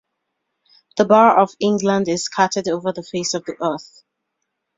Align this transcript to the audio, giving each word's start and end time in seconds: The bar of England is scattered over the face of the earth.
The 0.97 1.05
bar 1.05 1.37
of 1.37 1.53
England 1.59 2.07
is 2.07 2.23
scattered 2.23 2.67
over 2.67 2.91
the 2.91 3.03
face 3.03 3.35
of 3.35 3.45
the 3.45 3.53
earth. 3.61 4.01